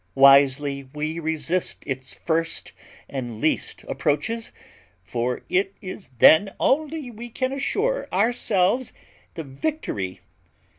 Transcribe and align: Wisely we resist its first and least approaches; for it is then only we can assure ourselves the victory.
Wisely 0.15 0.89
we 0.95 1.19
resist 1.19 1.83
its 1.85 2.11
first 2.15 2.71
and 3.07 3.39
least 3.39 3.83
approaches; 3.87 4.51
for 5.03 5.43
it 5.47 5.75
is 5.79 6.09
then 6.17 6.55
only 6.59 7.11
we 7.11 7.29
can 7.29 7.51
assure 7.51 8.07
ourselves 8.11 8.93
the 9.35 9.43
victory. 9.43 10.21